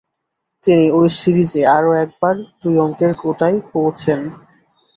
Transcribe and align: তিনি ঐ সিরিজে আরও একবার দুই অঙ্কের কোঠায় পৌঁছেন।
তিনি 0.63 0.85
ঐ 0.91 1.09
সিরিজে 1.17 1.61
আরও 1.77 1.91
একবার 2.03 2.33
দুই 2.61 2.75
অঙ্কের 2.79 3.11
কোঠায় 3.21 3.57
পৌঁছেন। 3.71 4.19